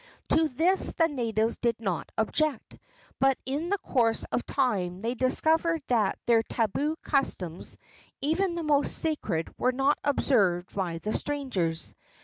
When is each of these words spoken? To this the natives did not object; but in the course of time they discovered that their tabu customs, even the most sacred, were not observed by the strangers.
To 0.29 0.47
this 0.47 0.93
the 0.93 1.07
natives 1.07 1.57
did 1.57 1.79
not 1.79 2.11
object; 2.17 2.75
but 3.19 3.37
in 3.45 3.69
the 3.69 3.77
course 3.77 4.23
of 4.31 4.43
time 4.47 5.03
they 5.03 5.13
discovered 5.13 5.83
that 5.89 6.17
their 6.25 6.41
tabu 6.41 6.95
customs, 7.03 7.77
even 8.19 8.55
the 8.55 8.63
most 8.63 8.97
sacred, 8.97 9.53
were 9.59 9.71
not 9.71 9.99
observed 10.03 10.73
by 10.73 10.97
the 10.97 11.13
strangers. 11.13 11.93